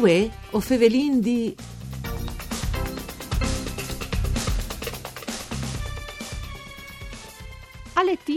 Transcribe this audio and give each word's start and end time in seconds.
Uè, 0.00 0.30
o 0.52 0.60
Fevelin 0.60 1.20
di... 1.20 1.54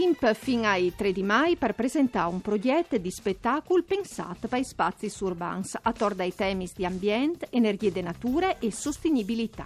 Timp 0.04 0.34
fino 0.34 0.66
ai 0.66 0.92
3 0.94 1.12
di 1.12 1.22
mai 1.22 1.56
per 1.56 1.74
presentare 1.74 2.28
un 2.28 2.42
progetto 2.42 2.98
di 2.98 3.10
spettacolo 3.10 3.82
pensato 3.84 4.48
per 4.48 4.62
spazi 4.62 5.10
urbans, 5.20 5.78
attorno 5.80 6.20
ai 6.20 6.34
temi 6.34 6.68
di 6.76 6.84
ambiente, 6.84 7.46
energie 7.48 7.90
de 7.90 8.02
natura 8.02 8.58
e 8.58 8.70
sostenibilità. 8.70 9.64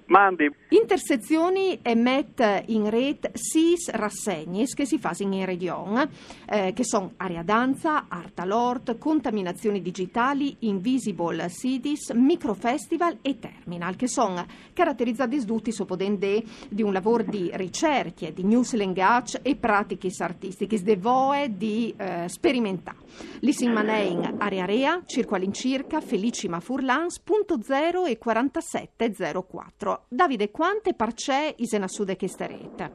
Mandi. 0.08 0.50
Intersezioni 0.70 1.80
emet 1.82 2.64
in 2.68 2.90
rete 2.90 3.32
sis 3.34 3.90
rassegnis 3.90 4.74
che 4.74 4.86
si 4.86 5.00
fanno 5.00 5.34
in 5.34 5.46
regione, 5.46 6.10
eh, 6.48 6.74
che 6.74 6.84
sono 6.84 7.14
area 7.18 7.44
danza, 7.44 8.06
art 8.08 8.40
alort, 8.40 8.98
contaminazioni 8.98 9.82
digitali, 9.82 10.56
invisible 10.60 11.50
cities, 11.50 12.12
microfestival 12.12 13.20
e 13.22 13.40
terminal, 13.40 13.96
che 13.96 14.08
sono 14.08 14.46
caratterizzati 14.74 15.44
tutti 15.46 15.72
sopodende 15.72 16.44
di 16.70 16.82
un 16.82 16.92
lavoro 16.92 17.24
di 17.24 17.50
ricerche, 17.54 18.34
di 18.34 18.44
news 18.44 18.74
language 18.74 19.40
e 19.42 19.56
pratiche 19.56 20.10
artistiche, 20.20 20.82
de 20.82 20.98
voe 20.98 21.52
di 21.56 21.94
eh, 21.98 22.28
sperimentare. 22.28 22.98
Lisin 23.40 23.72
Manein, 23.72 24.36
area 24.38 24.66
rea, 24.66 25.02
circo 25.06 25.36
all'incirca, 25.36 26.02
Felicima 26.02 26.60
Furlans, 26.60 27.20
punto 27.20 27.62
0 27.62 28.06
e 28.06 28.18
4704. 28.18 29.95
Davide, 30.08 30.52
quante 30.52 30.94
parcè 30.94 31.54
isena 31.58 31.88
sude 31.88 32.16
queste 32.16 32.48
rete? 32.48 32.92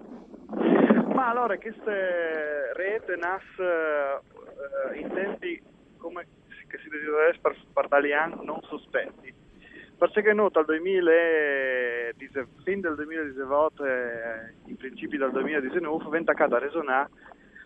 Ma 1.15 1.29
allora, 1.29 1.59
queste 1.59 2.73
rete 2.75 3.17
nasce 3.17 3.63
uh, 3.63 4.95
in 4.95 5.09
tempi 5.13 5.63
come 5.99 6.27
che 6.71 6.79
si 6.79 6.89
desidera 6.89 7.37
per, 7.43 7.57
per 7.73 7.85
italiani 7.87 8.37
non 8.43 8.61
sospetti. 8.63 9.35
Perché 9.99 10.33
noi 10.33 10.49
dal 10.51 10.65
2019, 10.65 12.49
fin 12.65 12.81
del 12.81 12.95
2018 12.95 13.85
e 13.85 14.55
in 14.67 14.77
principi 14.77 15.19
dal 15.19 15.31
2019, 15.33 16.09
venne 16.09 16.33
a 16.33 16.59
resonare 16.59 17.11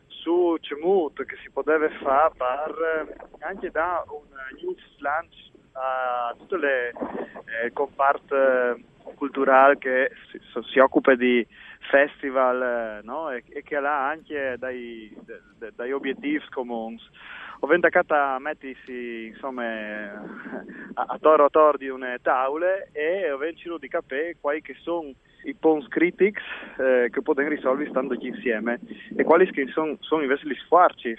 su 0.09 0.57
Cemut 0.61 1.25
che 1.25 1.37
si 1.45 1.51
poteva 1.51 1.89
fare 2.03 2.33
per 2.37 3.29
anche 3.41 3.71
da 3.71 4.05
un 4.09 4.27
news 4.61 4.81
lunch 4.99 5.53
a 5.73 6.35
tutte 6.37 6.57
le 6.57 6.89
eh, 6.89 7.73
comparte 7.73 8.83
culturale 9.15 9.79
che 9.79 10.11
si, 10.31 10.41
si, 10.71 10.79
occupa 10.79 11.15
di 11.15 11.47
festival 11.91 13.01
no? 13.03 13.31
e, 13.31 13.43
e, 13.49 13.63
che 13.63 13.77
ha 13.77 14.09
anche 14.09 14.57
dai, 14.59 15.15
dai 15.75 15.93
obiettivi 15.93 16.41
comuni. 16.51 16.99
Ho 17.61 17.67
vendacato 17.67 18.15
a 18.15 18.39
mettersi 18.39 19.27
insomma 19.27 20.13
a, 20.95 21.05
a 21.07 21.19
toro 21.19 21.47
a 21.47 21.51
toro 21.51 21.79
di 21.79 21.89
una 21.89 22.19
tavola 22.21 22.67
e 22.93 23.31
ho 23.31 23.39
vencito 23.39 23.79
di 23.79 23.89
capire 23.89 24.37
quali 24.41 24.63
sono 24.83 25.13
i 25.45 25.55
punti 25.55 25.89
critici 25.89 26.41
eh, 26.79 27.09
che 27.11 27.23
possono 27.23 27.49
risolvere 27.49 27.91
stando 27.91 28.15
insieme 28.19 28.81
e 29.17 29.25
quali 29.25 29.49
sono, 29.73 29.97
sono 30.01 30.23
invece 30.23 30.49
gli 30.49 30.55
sforzi 30.65 31.17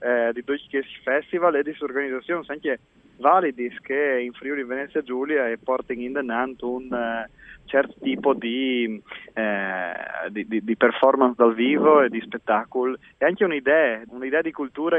eh, 0.00 0.30
di 0.32 0.42
questi 0.42 0.80
festival 1.02 1.56
e 1.56 1.62
di 1.62 1.76
organizzazioni 1.80 2.44
anche 2.48 2.78
validi 3.18 3.70
che 3.82 4.20
in 4.20 4.32
Friuli 4.32 4.64
Venezia 4.64 5.02
Giulia 5.02 5.48
e 5.48 5.58
portano 5.58 6.00
in 6.00 6.12
denanto 6.12 6.70
un 6.70 6.88
uh, 6.90 7.30
certo 7.66 7.94
tipo 8.00 8.34
di, 8.34 9.00
eh, 9.34 9.92
di, 10.30 10.46
di, 10.46 10.64
di, 10.64 10.76
performance 10.76 11.34
dal 11.36 11.54
vivo 11.54 12.02
e 12.02 12.08
di 12.08 12.20
spettacolo. 12.20 12.96
E 13.16 13.24
anche 13.24 13.44
un'idea, 13.44 14.02
un'idea 14.08 14.40
di 14.40 14.52
cultura 14.52 14.98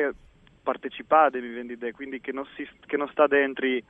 partecipate, 0.69 1.41
mi 1.41 1.49
viene 1.49 1.73
idea, 1.73 1.91
quindi 1.91 2.21
che 2.21 2.31
non, 2.31 2.45
si, 2.55 2.67
che 2.85 2.95
non 2.95 3.07
sta 3.09 3.25
dentro 3.25 3.65
eh, 3.65 3.81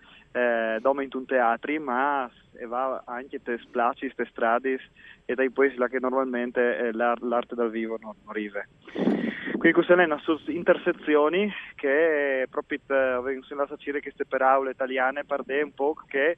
in 0.82 1.10
un 1.12 1.26
teatro, 1.26 1.82
ma 1.82 2.32
va 2.68 3.04
anche 3.06 3.42
te 3.42 3.58
splaci, 3.58 4.14
te 4.16 4.26
strade 4.30 4.80
e 5.26 5.36
dai 5.36 5.52
là 5.76 5.90
che 5.90 6.00
normalmente 6.00 6.78
eh, 6.78 6.94
l'arte, 6.94 7.26
l'arte 7.26 7.56
dal 7.56 7.70
vivo 7.70 7.98
non, 8.00 8.16
arriva. 8.28 8.64
Quindi 8.94 9.74
queste 9.74 9.94
sono 10.20 10.40
intersezioni 10.46 11.52
che 11.76 12.48
proprio 12.50 12.80
vengono 13.22 13.64
a 13.64 13.78
dire 13.78 14.02
queste 14.02 14.26
parole 14.26 14.72
italiane 14.72 15.26
per 15.26 15.44
un 15.62 15.74
po' 15.74 15.96
che 16.08 16.38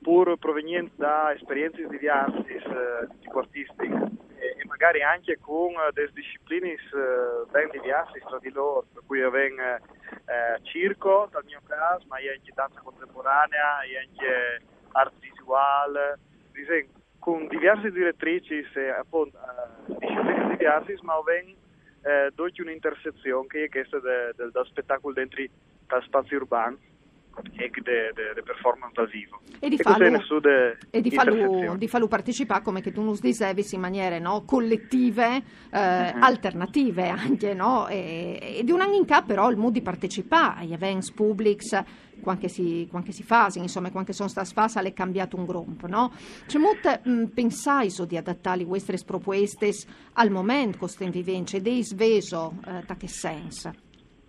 pur 0.00 0.36
provenienti 0.38 0.94
da 0.96 1.32
esperienze 1.32 1.86
diverse 1.86 2.44
eh, 2.48 3.06
di 3.08 3.18
tipo 3.20 3.38
artistico 3.38 4.10
e, 4.34 4.56
e, 4.58 4.64
magari 4.82 5.02
anche 5.02 5.38
con 5.40 5.74
uh, 5.74 5.92
delle 5.92 6.10
discipline 6.12 6.72
uh, 6.72 7.48
ben 7.52 7.70
diverse 7.70 8.18
tra 8.26 8.38
di 8.40 8.50
loro, 8.50 8.84
per 8.92 9.04
cui 9.06 9.22
avvengo 9.22 9.62
uh, 9.62 10.60
circo 10.62 11.28
dal 11.30 11.44
mio 11.44 11.60
caso, 11.68 12.04
ma 12.08 12.16
anche 12.16 12.50
danza 12.52 12.80
contemporanea, 12.82 13.78
anche 13.78 14.60
arte 14.90 15.16
visuale, 15.20 16.18
con 17.20 17.46
diverse 17.46 17.92
direttrici 17.92 18.66
e 18.74 18.88
appunto 18.88 19.38
uh, 19.38 19.96
discipline 19.98 20.56
diverse, 20.56 20.98
ma 21.02 21.14
avvengo 21.14 21.60
eh, 22.04 22.32
dopo 22.34 22.50
un'intersezione 22.58 23.46
che 23.46 23.64
è 23.64 23.68
questa 23.68 24.00
del 24.00 24.34
de, 24.34 24.50
de 24.50 24.64
spettacolo 24.64 25.14
dentro 25.14 25.40
lo 25.86 26.00
spazio 26.00 26.38
urbano 26.38 26.76
e 27.40 27.70
di 28.34 28.42
performance 28.42 28.92
dal 28.94 29.08
vivo. 29.08 29.40
E 29.58 29.68
di 29.68 29.76
farlo, 29.78 30.06
e 30.90 31.00
di 31.00 31.10
farlo, 31.10 31.76
di 31.76 31.88
farlo 31.88 32.08
partecipare 32.08 32.62
come 32.62 32.80
che 32.80 32.92
tu 32.92 33.02
non 33.02 33.16
dicevi 33.20 33.64
in 33.72 33.80
maniere 33.80 34.18
no, 34.18 34.44
collettive, 34.44 35.42
eh, 35.70 35.78
uh-huh. 35.78 36.18
alternative 36.20 37.08
anche, 37.08 37.54
no? 37.54 37.88
e, 37.88 38.56
e, 38.58 38.64
di 38.64 38.70
un 38.70 38.80
anno 38.80 38.94
in 38.94 39.04
capo 39.04 39.26
però 39.28 39.50
il 39.50 39.56
mood 39.56 39.72
di 39.72 39.82
partecipare 39.82 40.60
agli 40.60 40.72
events 40.72 41.10
pubblics 41.12 41.84
quando 42.22 42.46
si, 42.48 42.88
si 43.08 43.22
fa, 43.22 43.48
insomma, 43.54 43.90
quando 43.90 44.12
sono 44.12 44.28
state 44.28 44.50
fatte, 44.52 44.80
è 44.80 44.92
cambiato 44.92 45.36
un 45.36 45.44
gruppo, 45.44 45.88
no? 45.88 46.12
C'è 46.46 46.58
molto 46.58 46.88
mm, 47.08 47.24
pensai 47.34 47.92
di 48.06 48.16
adattare 48.16 48.64
queste 48.64 48.96
proposte 49.04 49.70
al 50.14 50.30
momento 50.30 50.78
con 50.78 50.88
queste 50.88 51.10
vivenze, 51.10 51.56
ed 51.56 51.66
è 51.66 51.82
sveso, 51.82 52.54
eh, 52.64 52.84
da 52.86 52.94
che 52.94 53.08
senso? 53.08 53.72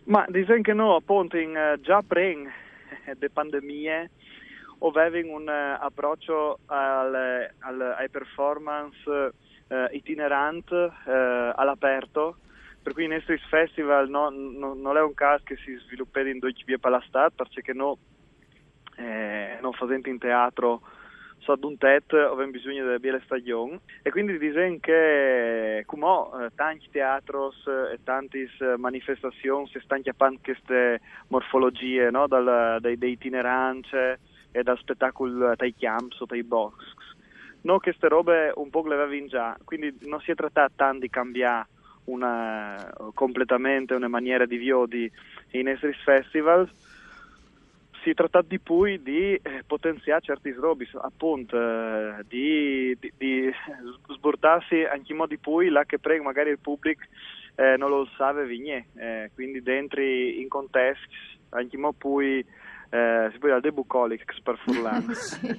Ma 0.05 0.25
diciamo 0.27 0.61
che 0.61 0.73
no, 0.73 0.95
appunto, 0.95 1.37
in, 1.37 1.51
uh, 1.55 1.79
già 1.81 2.01
prima 2.01 2.49
delle 3.05 3.29
pandemie 3.29 4.09
avevano 4.79 5.35
un 5.35 5.47
uh, 5.47 5.83
approccio 5.83 6.59
al, 6.65 7.50
al, 7.59 7.81
ai 7.97 8.09
performance 8.09 9.09
uh, 9.09 9.75
itineranti 9.91 10.73
uh, 10.73 10.91
all'aperto? 11.55 12.38
Per 12.81 12.91
cui 12.91 13.05
i 13.05 13.07
nostri 13.07 13.38
festival 13.50 14.09
no, 14.09 14.29
no, 14.29 14.73
non 14.73 14.97
è 14.97 15.01
un 15.01 15.13
caso 15.13 15.44
che 15.45 15.55
si 15.55 15.73
sviluppi 15.85 16.19
in 16.29 16.39
due 16.39 16.53
vie 16.65 16.79
per 16.79 16.91
la 16.91 17.03
strada 17.07 17.29
perché 17.29 17.71
noi 17.71 17.95
eh, 18.97 19.57
non 19.61 19.71
facendo 19.71 20.09
in 20.09 20.17
teatro 20.17 20.81
so 21.44 21.51
ad 21.51 21.63
un 21.63 21.78
tet 21.78 22.13
abbiamo 22.13 22.51
bisogno 22.51 22.86
della 22.86 23.00
bella 23.00 23.22
stagione 23.25 23.81
e 24.01 24.10
quindi 24.10 24.38
dicono 24.38 24.78
che 24.80 25.84
come 25.86 26.45
eh, 26.45 26.50
tanti 26.56 26.88
teatri 26.90 27.38
e 27.94 28.00
tante 28.04 28.50
manifestazioni 28.78 29.68
si 29.68 29.80
stanno 29.84 30.01
chiappando 30.01 30.40
queste 30.42 31.01
morfologie 31.28 32.10
no? 32.10 32.28
dal, 32.28 32.78
dai, 32.80 32.98
dai 32.98 33.12
itineranti 33.12 33.95
e 34.51 34.63
dal 34.63 34.78
spettacolo 34.78 35.54
dai 35.56 35.75
camps 35.78 36.22
o 36.22 36.25
dai 36.25 36.44
box 36.44 36.75
no 37.62 37.80
queste 37.80 38.07
robe 38.07 38.51
un 38.56 38.69
po' 38.69 38.88
le 38.88 38.95
avevo 38.95 39.28
già 39.28 39.57
quindi 39.63 39.98
non 40.01 40.22
si 40.22 40.31
è 40.31 40.36
trattato 40.36 40.74
tanto 40.75 41.00
di 41.00 41.10
cambiare 41.10 41.68
una, 42.06 42.94
completamente 43.13 43.94
una 43.94 44.07
maniera 44.07 44.45
di 44.45 44.57
viodi 44.57 45.12
in 45.51 45.68
Esris 45.68 46.01
Festival 46.04 46.69
si 48.03 48.13
tratta 48.13 48.41
di 48.41 48.59
poi 48.59 49.01
di 49.01 49.33
eh, 49.33 49.63
potenziare 49.65 50.21
certi 50.21 50.51
srobi, 50.51 50.88
appunto, 51.01 51.57
eh, 51.57 52.23
di, 52.27 52.95
di, 53.00 53.11
di 53.17 53.51
sbordarsi 54.09 54.83
anche 54.83 55.11
in 55.11 55.17
modi 55.17 55.38
poi 55.38 55.69
là 55.69 55.85
che 55.85 56.00
prego 56.00 56.23
magari 56.23 56.50
il 56.50 56.59
pubblico 56.59 57.03
eh, 57.55 57.77
non 57.77 57.89
lo 57.89 58.07
sa 58.17 58.31
vigne, 58.31 58.88
eh, 58.95 59.31
quindi 59.33 59.61
dentro 59.61 60.01
in 60.01 60.47
contesti 60.47 61.31
anche 61.50 61.77
mo 61.77 61.94
poi 61.94 62.45
eh, 62.89 63.29
si 63.31 63.38
può 63.39 63.47
dire 63.47 63.59
debucolics 63.59 64.41
per 64.41 64.57
Furlan 64.57 65.13
sì. 65.13 65.57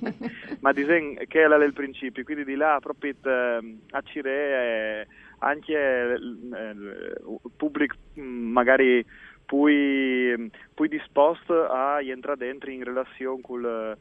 ma 0.60 0.72
disegno 0.72 1.20
che 1.26 1.42
è 1.42 1.46
il 1.46 1.72
principio 1.72 2.22
quindi 2.22 2.44
di 2.44 2.54
là 2.54 2.78
proprio 2.80 3.12
eh, 3.22 3.76
a 3.90 4.02
Cire 4.02 5.00
eh, 5.02 5.06
anche 5.38 5.72
il 5.72 7.20
pubblico 7.56 7.96
mm, 8.18 8.52
magari 8.52 9.04
poi, 9.46 10.50
poi 10.72 10.88
disposto 10.88 11.66
a 11.68 12.02
entrare 12.02 12.38
dentro 12.38 12.70
in 12.70 12.84
relazione 12.84 13.40
con 13.42 13.96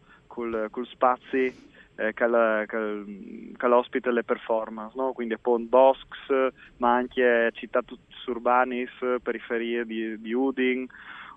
col 0.71 0.87
spazio 0.87 1.51
eh, 1.95 2.13
che, 2.13 3.67
l'ospita 3.67 4.11
le 4.11 4.23
performance, 4.23 4.95
no? 4.97 5.13
quindi 5.13 5.35
appunto 5.35 5.69
Bosks, 5.69 6.53
ma 6.77 6.95
anche 6.95 7.51
città 7.53 7.81
urbanis, 8.25 8.89
periferie 9.21 9.85
di, 9.85 10.19
di 10.19 10.33
Udin, 10.33 10.87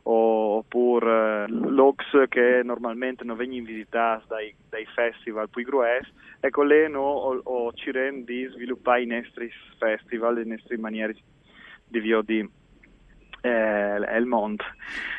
oppure 0.04 1.44
eh, 1.44 1.48
l'Ox 1.48 2.28
che 2.28 2.62
normalmente 2.64 3.24
non 3.24 3.36
vengono 3.36 3.64
visitati 3.64 4.24
dai, 4.28 4.54
dai 4.70 4.86
festival 4.86 5.50
più 5.50 5.64
grossi, 5.64 6.10
ecco 6.40 6.62
lì 6.62 6.88
no, 6.88 7.42
ci 7.74 7.90
rende 7.90 8.32
di 8.32 8.46
sviluppare 8.46 9.02
i 9.02 9.06
nostri 9.06 9.50
festival, 9.78 10.36
le 10.36 10.44
nostre 10.44 10.78
maniere 10.78 11.12
di 11.12 11.22
di 11.88 12.48
eh, 13.46 14.18
il 14.18 14.26
mondo. 14.26 14.64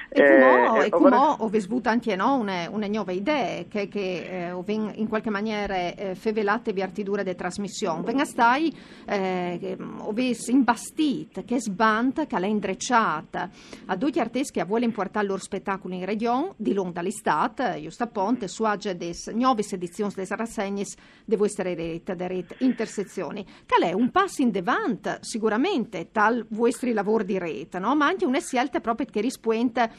E 0.09 0.21
come 0.21 0.85
eh, 0.85 0.89
come 0.89 1.15
ho 1.15 1.47
vissuto 1.49 1.89
anche 1.89 2.15
no, 2.15 2.35
una, 2.35 2.69
una 2.69 2.87
nuova 2.87 3.11
idea 3.11 3.63
che, 3.67 3.87
che 3.87 4.49
eh, 4.49 4.73
in 4.95 5.07
qualche 5.07 5.29
maniera 5.29 5.75
eh, 5.75 6.15
fevelate 6.15 6.73
vi 6.73 6.81
artidure 6.81 7.23
di 7.23 7.35
trasmissione. 7.35 8.01
Venga 8.01 8.25
stai, 8.25 8.75
eh, 9.05 9.77
ho 9.99 10.11
visto 10.11 10.51
imbastito, 10.51 11.43
che 11.43 11.59
sbanta, 11.59 12.25
che 12.25 12.39
l'ha 12.39 12.45
indrecciata 12.45 13.49
a 13.85 13.95
due 13.95 14.11
artisti 14.17 14.59
che 14.59 14.65
vuole 14.65 14.85
importare 14.85 15.25
il 15.25 15.31
loro 15.31 15.43
spettacolo 15.43 15.93
in 15.93 16.05
regione, 16.05 16.53
di 16.57 16.73
lungo 16.73 16.91
dall'estate, 16.91 17.79
giusto 17.81 18.03
appunto, 18.03 18.47
su 18.47 18.63
agge 18.63 18.95
des 18.95 19.27
nuove 19.27 19.63
edizioni 19.69 20.11
delle 20.15 20.27
rassegne 20.29 20.83
devo 21.25 21.45
essere 21.45 21.75
rete, 21.75 22.15
de 22.15 22.27
rete 22.27 22.55
intersezioni. 22.59 23.45
Che 23.65 23.75
è 23.85 23.93
un 23.93 24.11
passo 24.11 24.41
in 24.41 24.51
davanti, 24.51 25.09
sicuramente, 25.21 26.09
tal 26.11 26.45
vostri 26.49 26.93
lavori 26.93 27.25
di 27.25 27.37
rete, 27.37 27.79
no? 27.79 27.95
ma 27.95 28.07
anche 28.07 28.25
una 28.25 28.39
scelta 28.39 28.79
proprio 28.79 29.07
che 29.09 29.21
rispuente 29.21 29.91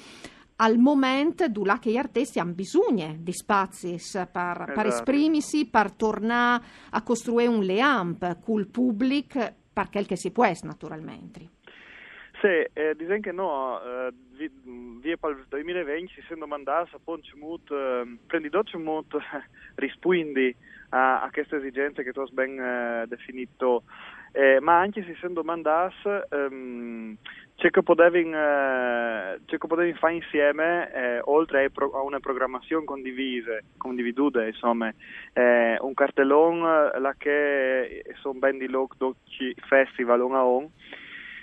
al 0.60 0.78
momento 0.78 1.48
dove 1.48 1.78
gli 1.82 1.96
artisti 1.96 2.38
hanno 2.38 2.52
bisogno 2.52 3.14
di 3.18 3.32
spazi 3.32 3.90
per, 3.90 3.96
esatto. 3.96 4.72
per 4.72 4.86
esprimersi, 4.86 5.68
per 5.68 5.92
tornare 5.92 6.64
a 6.90 7.02
costruire 7.02 7.48
un 7.48 7.62
leamp 7.62 8.40
con 8.40 8.58
il 8.58 8.66
pubblico, 8.66 9.40
per 9.72 9.88
quel 9.90 10.06
che 10.06 10.16
si 10.16 10.32
può, 10.32 10.50
naturalmente. 10.62 11.56
Sì, 12.40 12.46
eh, 12.72 12.94
dicono 12.96 13.20
che 13.20 13.32
no, 13.32 13.80
eh, 13.82 14.12
via 15.00 15.16
per 15.16 15.30
il 15.30 15.46
2020 15.48 16.12
si 16.12 16.22
sono 16.28 16.46
mandati 16.46 16.94
a 16.94 17.00
Ponce 17.02 17.34
Mut, 17.36 17.70
eh, 17.70 18.18
prendi 18.26 18.48
dolce 18.48 18.78
Mut, 18.78 19.16
rispondi 19.74 20.54
a, 20.90 21.22
a, 21.22 21.30
queste 21.30 21.56
esigenze 21.56 22.04
che 22.04 22.12
tu 22.12 22.20
hai 22.20 22.28
ben 22.30 22.58
eh, 22.58 23.04
definito, 23.08 23.82
eh, 24.32 24.60
ma 24.60 24.78
anche 24.78 25.02
si 25.02 25.14
sono 25.20 25.42
mandati 25.42 26.08
ehm, 26.30 27.16
c'è 27.58 27.70
che 27.70 27.82
potevi, 27.82 28.20
eh, 28.20 29.58
potevi 29.66 29.92
fare 29.94 30.14
insieme, 30.14 30.92
eh, 30.94 31.20
oltre 31.24 31.68
a 31.74 32.00
una 32.02 32.20
programmazione 32.20 32.84
condivisa, 32.84 33.58
condividuta, 33.76 34.46
insomma, 34.46 34.94
eh, 35.32 35.76
un 35.80 35.92
cartellone 35.92 36.92
là 37.00 37.14
che 37.18 38.04
sono 38.20 38.38
ben 38.38 38.58
di 38.58 38.68
loro 38.68 39.16
festival 39.66 40.20
on 40.20 40.34
a 40.36 40.44
on, 40.44 40.70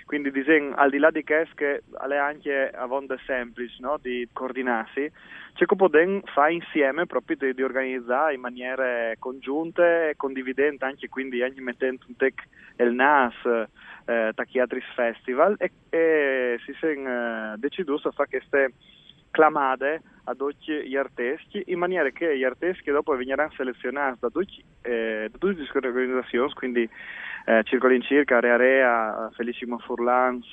quindi 0.06 0.30
disegno, 0.30 0.74
al 0.76 0.88
di 0.88 0.96
là 0.96 1.10
di 1.10 1.22
questo 1.22 1.54
che 1.54 1.82
è 2.08 2.16
anche 2.16 2.70
a 2.70 2.86
volte 2.86 3.18
semplice 3.26 3.76
no? 3.80 3.98
di 4.00 4.26
coordinarsi, 4.32 5.12
che 5.52 5.76
potevi 5.76 6.22
fare 6.32 6.54
insieme 6.54 7.04
proprio 7.04 7.36
di, 7.38 7.52
di, 7.52 7.62
organizzare 7.62 8.32
in 8.32 8.40
maniere 8.40 9.16
congiunte 9.18 10.10
e 10.10 10.16
condividenti 10.16 10.82
anche, 10.82 11.10
quindi 11.10 11.42
anche 11.42 11.60
mettendo 11.60 12.06
un 12.08 12.16
tech 12.16 12.42
il 12.78 12.92
NAS, 12.92 13.68
eh, 14.06 14.32
Tachiatris 14.34 14.84
Festival 14.94 15.56
e, 15.58 15.70
e 15.90 16.58
si 16.64 16.72
sono 16.80 17.52
eh, 17.52 17.56
deciso 17.58 18.08
a 18.08 18.12
fare 18.12 18.28
queste 18.28 18.72
clamate 19.30 20.00
a 20.24 20.34
tutti 20.34 20.72
gli 20.72 20.96
artisti 20.96 21.62
in 21.66 21.78
maniera 21.78 22.08
che 22.10 22.36
gli 22.36 22.44
artisti 22.44 22.90
dopo 22.90 23.14
verranno 23.14 23.52
selezionati 23.54 24.18
da 24.20 24.30
tutti, 24.30 24.64
eh, 24.82 25.30
le 25.40 25.88
organizzazioni, 25.88 26.52
quindi 26.54 26.88
eh, 27.44 27.62
Circa, 28.02 28.38
Area 28.38 28.56
Rea, 28.56 29.30
Felicimo 29.34 29.78
Furlans, 29.78 30.46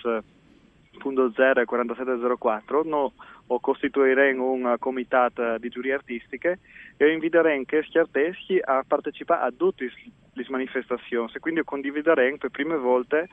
Punto 0.97 1.31
0 1.31 1.61
e 1.61 1.65
4704, 1.65 2.83
no, 2.83 3.13
o 3.47 3.59
costituiremo 3.59 4.51
un 4.51 4.75
comitato 4.79 5.57
di 5.57 5.69
giurie 5.69 5.93
artistiche 5.93 6.59
e 6.97 7.11
inviteremo 7.11 7.63
questi 7.65 7.97
artisti 7.97 8.59
a 8.63 8.83
partecipare 8.87 9.47
a 9.47 9.51
tutte 9.51 9.91
le 10.33 10.45
manifestazioni 10.49 11.29
e 11.33 11.39
quindi 11.39 11.63
condivideremo 11.63 12.37
per 12.37 12.51
prime 12.51 12.77
volte 12.77 13.27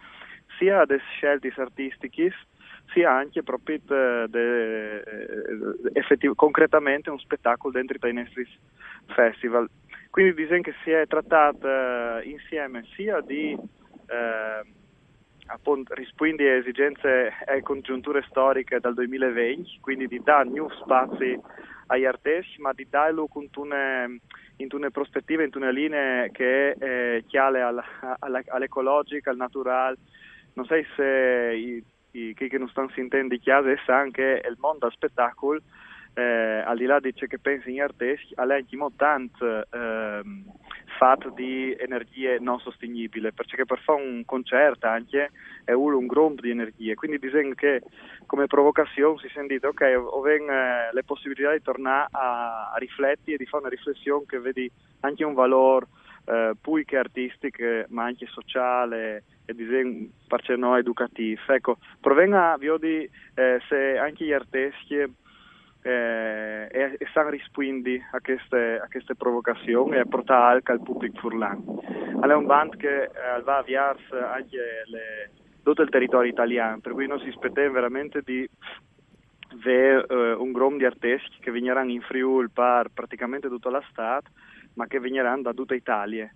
sia 0.58 0.84
le 0.84 0.98
scelte 1.14 1.52
artistiche 1.56 2.32
sia 2.92 3.12
anche 3.12 3.42
proprio 3.42 3.78
de, 3.84 4.26
de, 4.28 5.02
effettiv- 5.92 6.34
concretamente 6.34 7.10
un 7.10 7.18
spettacolo 7.18 7.72
dentro 7.72 7.98
i 8.08 8.12
nostri 8.12 8.46
festival. 9.06 9.68
Quindi 10.10 10.34
disegno 10.34 10.62
che 10.62 10.74
si 10.82 10.90
è 10.90 11.06
trattato 11.06 11.68
insieme 12.24 12.84
sia 12.94 13.20
di 13.20 13.56
uh, 13.56 14.66
appunto 15.52 15.94
rispondere 15.94 16.52
a 16.52 16.58
esigenze 16.58 17.32
e 17.46 17.60
congiunture 17.62 18.24
storiche 18.28 18.78
dal 18.80 18.94
2020, 18.94 19.78
quindi 19.80 20.06
di 20.06 20.20
dare 20.22 20.48
nuovi 20.48 20.74
spazi 20.82 21.38
agli 21.86 22.04
artisti, 22.04 22.60
ma 22.60 22.72
di 22.72 22.86
darlo 22.88 23.26
con 23.26 23.48
una, 23.56 24.04
in 24.04 24.68
una 24.70 24.90
prospettiva, 24.90 25.42
in 25.42 25.50
una 25.54 25.70
linea 25.70 26.28
che 26.28 26.72
è 26.72 26.84
eh, 26.84 27.24
chiale 27.26 27.60
alla, 27.60 27.84
alla, 28.20 28.42
all'ecologica, 28.46 29.30
al 29.30 29.36
naturale. 29.36 29.96
Non 30.54 30.66
so 30.66 30.74
se 30.96 31.52
i, 31.54 31.84
i, 32.12 32.34
chi 32.34 32.48
che 32.48 32.58
non 32.58 32.68
stanno 32.68 32.90
sentendo 32.94 33.34
di 33.34 33.40
chiaro 33.40 33.74
sa 33.84 34.06
che 34.10 34.42
il 34.48 34.56
mondo 34.58 34.86
del 34.86 34.94
spettacolo 34.94 35.60
eh, 36.14 36.62
al 36.64 36.76
di 36.76 36.86
là 36.86 37.00
di 37.00 37.14
ciò 37.14 37.26
che 37.26 37.38
pensi 37.38 37.72
gli 37.72 37.80
artisti, 37.80 38.34
ha 38.36 38.42
anche 38.42 38.76
tanto 38.96 39.66
eh, 39.70 40.22
fatto 40.96 41.30
di 41.30 41.74
energie 41.78 42.38
non 42.38 42.58
sostenibili, 42.60 43.32
perché 43.32 43.64
per 43.64 43.80
fare 43.80 44.02
un 44.02 44.24
concerto 44.24 44.86
anche 44.86 45.30
è 45.64 45.72
un 45.72 46.06
gruppo 46.06 46.40
di 46.40 46.50
energie, 46.50 46.94
quindi 46.94 47.18
disegno 47.18 47.54
che 47.54 47.82
come 48.26 48.46
provocazione 48.46 49.18
si 49.18 49.28
sente 49.32 49.58
ok, 49.66 49.80
ho 49.96 50.28
eh, 50.28 50.90
le 50.92 51.04
possibilità 51.04 51.52
di 51.52 51.62
tornare 51.62 52.08
a, 52.12 52.70
a, 52.72 52.76
riflettere 52.78 53.34
e 53.34 53.36
di 53.36 53.46
fare 53.46 53.64
una 53.64 53.72
riflessione 53.74 54.24
che 54.26 54.38
vedi 54.38 54.70
anche 55.00 55.24
un 55.24 55.34
valore 55.34 55.86
eh, 56.26 56.52
più 56.60 56.84
che 56.84 56.96
artistico, 56.96 57.64
ma 57.88 58.04
anche 58.04 58.26
sociale 58.26 59.24
e 59.46 59.54
disegno 59.54 60.08
per 60.26 60.56
noi 60.56 60.80
educativo. 60.80 61.40
Ecco, 61.48 61.78
provenga, 62.00 62.56
vi 62.58 62.70
di 62.78 63.10
eh, 63.34 63.60
se 63.68 63.98
anche 63.98 64.24
gli 64.24 64.32
artisti 64.32 65.18
eh, 65.82 66.68
e, 66.70 66.96
e 66.98 67.06
stanno 67.10 67.30
rispondendo 67.30 68.04
a 68.12 68.20
queste, 68.20 68.80
a 68.82 68.86
queste 68.88 69.14
provocazioni 69.14 69.96
e 69.96 70.06
portare 70.06 70.56
anche 70.56 70.72
al 70.72 70.82
pubblico 70.82 71.18
furlano. 71.18 71.82
È 72.20 72.32
un 72.32 72.46
band 72.46 72.76
che 72.76 73.04
eh, 73.04 73.42
va 73.44 73.56
a 73.56 73.58
avviarsi 73.58 74.14
anche 74.14 74.58
le, 74.86 75.30
tutto 75.62 75.82
il 75.82 75.88
territorio 75.88 76.30
italiano, 76.30 76.80
per 76.80 76.92
cui 76.92 77.06
non 77.06 77.18
si 77.20 77.28
aspetta 77.28 77.68
veramente 77.70 78.22
di 78.22 78.48
vedere 79.54 80.06
eh, 80.08 80.32
un 80.32 80.52
gruppo 80.52 80.76
di 80.76 80.84
artisti 80.84 81.38
che 81.40 81.50
verranno 81.50 81.90
in 81.90 82.02
Friuli 82.02 82.48
per 82.48 82.90
praticamente 82.94 83.48
tutta 83.48 83.70
la 83.70 83.82
Stato, 83.90 84.30
ma 84.74 84.86
che 84.86 85.00
verranno 85.00 85.42
da 85.42 85.52
tutta 85.52 85.74
Italia. 85.74 86.30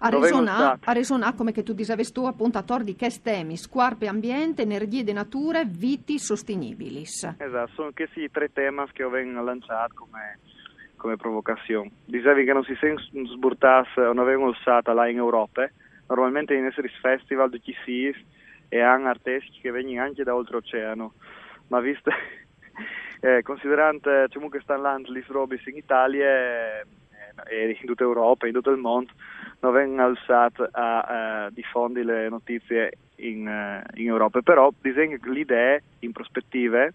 A 0.00 0.92
Resonà, 0.92 1.34
come 1.34 1.52
che 1.52 1.62
tu 1.62 1.72
dicevi 1.72 2.12
tu, 2.12 2.24
appunto, 2.24 2.58
a 2.58 2.62
tor 2.62 2.84
di 2.84 2.94
che 2.94 3.10
temi, 3.20 3.56
squarpe 3.56 4.06
ambiente, 4.06 4.62
energie 4.62 5.02
de 5.02 5.12
nature, 5.12 5.64
viti 5.64 6.18
sostenibilis. 6.18 7.34
Esatto, 7.38 7.72
sono 7.74 7.90
questi 7.92 8.30
tre 8.30 8.52
temi 8.52 8.84
che 8.92 9.02
ho 9.02 9.10
lanciato 9.10 9.94
come, 9.94 10.38
come 10.96 11.16
provocazione. 11.16 11.90
Dicevi 12.04 12.44
che 12.44 12.52
non 12.52 12.62
si 12.62 12.76
sburtasse 13.32 14.00
o 14.00 14.12
non 14.12 14.18
avevano 14.18 14.50
usato 14.50 14.92
là 14.92 15.08
in 15.08 15.16
Europa, 15.16 15.68
normalmente 16.06 16.54
in 16.54 16.66
essere 16.66 16.88
festival 17.00 17.50
di 17.50 17.60
chi 17.60 17.74
e 18.68 18.80
hanno 18.80 19.08
artisti 19.08 19.58
che 19.60 19.70
vengono 19.70 20.02
anche 20.02 20.22
da 20.22 20.34
oltreoceano, 20.34 21.12
ma 21.68 21.80
visto, 21.80 22.10
eh, 23.20 23.42
considerando 23.42 24.28
che 24.48 24.60
stanno 24.60 24.82
là 24.82 24.92
in 25.70 25.76
Italia, 25.76 26.84
e 27.46 27.76
in 27.80 27.86
tutta 27.86 28.02
Europa, 28.02 28.46
in 28.46 28.52
tutto 28.52 28.70
il 28.70 28.78
mondo, 28.78 29.12
non 29.60 29.72
vengono 29.72 30.04
alzati 30.04 30.62
a 30.70 31.46
uh, 31.48 31.52
diffondere 31.52 32.22
le 32.22 32.28
notizie 32.28 32.92
in, 33.16 33.46
uh, 33.46 33.98
in 34.00 34.08
Europa. 34.08 34.40
Però 34.40 34.72
disegno 34.80 35.18
l'idea 35.24 35.78
in 36.00 36.12
prospettive 36.12 36.94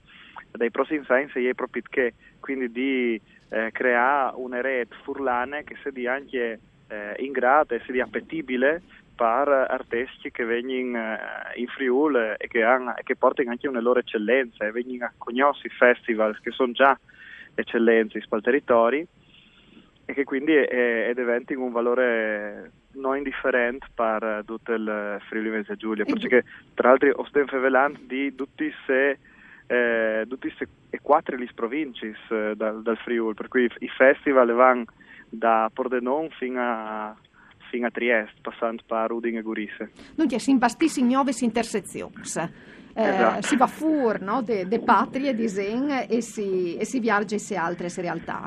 dai 0.58 0.72
prossimi 0.72 1.04
science 1.04 1.40
è 1.40 1.54
proprio 1.54 1.82
che, 1.90 2.14
quindi 2.40 2.72
di 2.72 3.20
eh, 3.50 3.72
creare 3.72 4.34
una 4.36 4.62
rete 4.62 4.96
furlane 5.04 5.64
che 5.64 5.76
sia 5.82 6.14
anche 6.14 6.60
eh, 6.88 7.16
in 7.18 7.32
grado 7.32 7.74
e 7.74 7.82
sia 7.86 8.04
appetibile 8.04 8.82
per 9.16 9.48
artisti 9.48 10.32
che 10.32 10.44
vengono 10.44 11.14
uh, 11.14 11.60
in 11.60 11.68
Friuli 11.68 12.34
e 12.38 12.48
che, 12.48 12.64
han, 12.64 12.94
che, 13.04 13.16
portano 13.16 13.52
anche 13.52 13.68
una 13.68 13.80
loro 13.80 14.00
eccellenza 14.00 14.66
e 14.66 14.72
vengono 14.72 15.06
a 15.06 15.14
conoscere 15.18 15.68
i 15.68 15.78
festival 15.78 16.40
che 16.42 16.50
sono 16.50 16.72
già 16.72 16.98
eccellenze 17.54 18.18
in 18.18 18.26
quel 18.28 18.42
territorio 18.42 19.06
e 20.06 20.14
che 20.14 20.24
quindi 20.24 20.54
è, 20.54 21.08
è 21.08 21.14
diventano 21.14 21.64
un 21.64 21.72
valore 21.72 22.72
non 22.94 23.18
indifferente 23.18 23.88
per 23.94 24.44
tutto 24.46 24.74
il 24.74 25.22
Friuli 25.28 25.50
Venezia 25.50 25.76
Giulia, 25.76 26.06
perché 26.06 26.44
tra 26.74 26.90
l'altro 26.90 27.26
stiamo 27.28 27.48
parlando 27.50 28.00
di 28.06 28.36
tutti 28.36 28.72
se 28.86 29.18
eh, 29.68 30.26
tutti 30.28 30.54
e 30.90 31.00
quattro 31.02 31.36
le 31.38 31.50
province 31.54 32.16
eh, 32.30 32.54
dal, 32.56 32.82
dal, 32.82 32.98
Friuli, 32.98 33.34
per 33.34 33.48
cui 33.48 33.70
i 33.80 33.88
festival 33.88 34.52
vanno 34.52 34.86
da 35.30 35.72
Pordenone 35.74 36.30
fino 36.38 36.60
a, 36.62 37.16
fino 37.70 37.88
a 37.88 37.92
Trieste, 37.92 38.40
passando 38.42 38.84
per 38.86 39.12
Udine 39.12 39.40
e 39.40 39.42
Gurisse. 39.42 39.92
Dunque, 40.16 40.40
si 40.40 40.52
imbastissi 40.52 41.02
nove 41.04 41.32
intersezioni. 41.40 42.14
Eh, 42.96 43.08
esatto. 43.08 43.42
si 43.42 43.56
va 43.56 43.66
fuori 43.66 44.24
no, 44.24 44.44
de, 44.44 44.68
de 44.68 44.80
patrie 44.80 45.34
di 45.34 45.50
Zen 45.50 46.06
e 46.08 46.22
si, 46.22 46.78
e 46.78 46.86
si 46.86 47.00
viaggia 47.00 47.36
in 47.36 47.58
altre 47.58 47.88
realtà. 47.96 48.46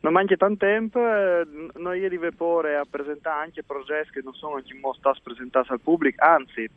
Non 0.00 0.12
manca 0.12 0.36
tanto 0.36 0.66
tempo, 0.66 1.00
eh, 1.00 1.46
noi 1.76 2.04
arriviamo 2.04 2.58
a 2.58 2.84
presentare 2.88 3.42
anche 3.42 3.62
progetti 3.62 4.10
che 4.10 4.20
non 4.22 4.34
sono 4.34 4.56
anche 4.56 4.78
stati 4.98 5.20
presentati 5.22 5.72
al 5.72 5.80
pubblico, 5.80 6.22
anzi 6.22 6.68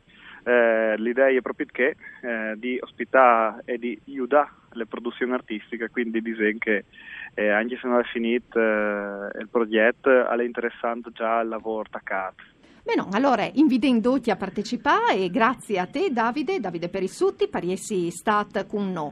eh, 0.44 0.96
l'idea 0.98 1.28
è 1.30 1.42
proprio 1.42 1.68
che 1.72 1.96
eh, 2.22 2.54
di 2.58 2.78
ospitare 2.82 3.62
e 3.66 3.78
di 3.78 4.00
aiutare 4.08 4.50
le 4.74 4.86
produzioni 4.86 5.34
artistiche, 5.34 5.90
quindi 5.90 6.22
disegno 6.22 6.58
che 6.60 6.86
eh, 7.34 7.50
anche 7.50 7.78
se 7.82 7.88
non 7.88 8.00
è 8.00 8.04
finito 8.04 8.60
eh, 8.60 9.30
il 9.40 9.48
progetto 9.50 10.28
è 10.28 10.44
interessante 10.44 11.12
già 11.12 11.40
il 11.40 11.50
lavoro 11.50 11.82
attaccato. 11.82 12.44
Bene, 12.84 13.06
allora 13.12 13.48
invito 13.54 13.88
a 14.32 14.36
partecipare 14.36 15.16
e 15.16 15.30
grazie 15.30 15.80
a 15.80 15.86
te 15.86 16.10
Davide, 16.12 16.60
Davide 16.60 16.90
Perissutti 16.90 17.48
per 17.48 17.64
essere 17.70 18.10
stato 18.10 18.66
con 18.66 18.92
noi. 18.92 19.12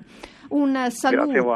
Un 0.50 0.88
saluto 0.90 1.54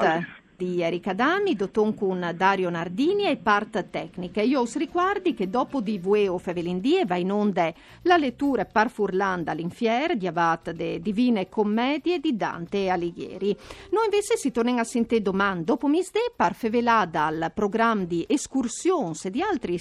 di 0.61 0.79
Erika 0.79 1.13
Dami, 1.13 1.55
dotton 1.55 1.95
con 1.95 2.33
Dario 2.37 2.69
Nardini 2.69 3.25
e 3.25 3.37
part 3.37 3.89
tecnica. 3.89 4.43
Io 4.43 4.61
us 4.61 4.77
ricordi 4.77 5.33
che 5.33 5.49
dopo 5.49 5.81
di 5.81 5.97
Vueo 5.97 6.37
Fevelindie 6.37 7.03
va 7.03 7.15
in 7.15 7.31
onda 7.31 7.73
la 8.03 8.15
lettura 8.15 8.65
par 8.65 8.91
Furlanda 8.91 9.53
all'infier 9.53 10.15
di 10.15 10.27
Avat 10.27 10.69
de 10.69 10.99
Divine 10.99 11.49
Commedie 11.49 12.19
di 12.19 12.37
Dante 12.37 12.83
e 12.83 12.89
Alighieri. 12.89 13.57
Noi 13.89 14.03
invece 14.03 14.37
si 14.37 14.51
torniamo 14.51 14.81
a 14.81 14.83
sentire 14.83 15.23
domani 15.23 15.63
dopo 15.63 15.87
misde 15.87 16.31
par 16.35 16.53
fevelà 16.53 17.07
dal 17.09 17.51
programma 17.55 18.03
di 18.03 18.23
escursions 18.27 19.25
e 19.25 19.31
di 19.31 19.41
altri 19.41 19.79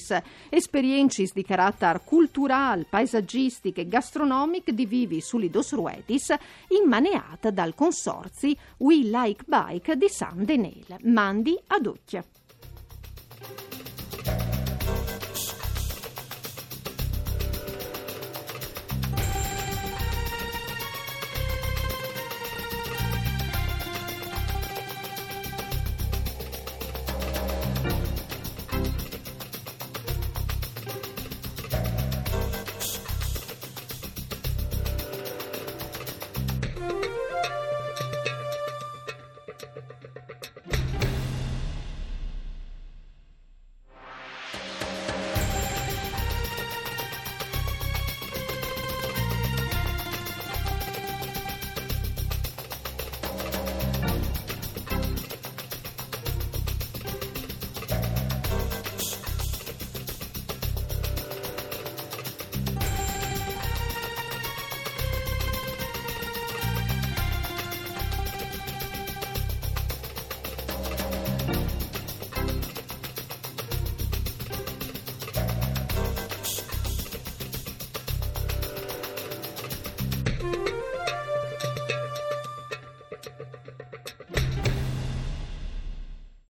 esperienze 0.49 1.29
di 1.31 1.45
carattere 1.45 2.01
culturale, 2.03 2.87
paesaggistiche 2.89 3.83
e 3.83 3.89
gastronomiche 3.89 4.73
di 4.73 4.87
vivi 4.87 5.21
sull'Idos 5.21 5.75
Ruedis 5.75 6.35
immaneata 6.69 7.51
dal 7.51 7.75
consorzi 7.75 8.57
We 8.79 9.03
Like 9.03 9.45
Bike 9.47 9.99
di 9.99 10.09
San 10.09 10.43
Denis. 10.47 10.70
Mail. 10.71 10.97
Mandi 11.03 11.59
ad 11.67 11.87
Occhia. 11.87 12.25